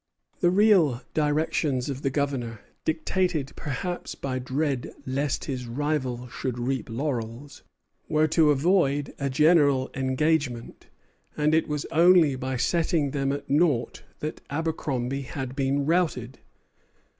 The 0.39 0.49
real 0.49 1.03
directions 1.13 1.87
of 1.87 2.01
the 2.01 2.09
Governor, 2.09 2.61
dictated, 2.85 3.53
perhaps, 3.55 4.15
by 4.15 4.39
dread 4.39 4.91
lest 5.05 5.45
his 5.45 5.67
rival 5.67 6.27
should 6.27 6.57
reap 6.57 6.89
laurels, 6.89 7.61
were 8.09 8.25
to 8.29 8.49
avoid 8.49 9.13
a 9.19 9.29
general 9.29 9.91
engagement; 9.93 10.87
and 11.37 11.53
it 11.53 11.67
was 11.67 11.85
only 11.91 12.35
by 12.35 12.57
setting 12.57 13.11
them 13.11 13.31
at 13.31 13.47
nought 13.47 14.01
that 14.21 14.41
Abercromby 14.49 15.21
had 15.21 15.55
been 15.55 15.85
routed. 15.85 16.39